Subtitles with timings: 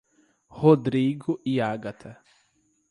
[0.49, 2.19] Rodrigo e Agatha